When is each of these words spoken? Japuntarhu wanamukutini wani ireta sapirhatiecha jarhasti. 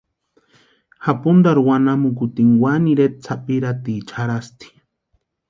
Japuntarhu 1.07 1.65
wanamukutini 1.69 2.55
wani 2.65 2.89
ireta 2.95 3.23
sapirhatiecha 3.29 4.13
jarhasti. 4.27 4.67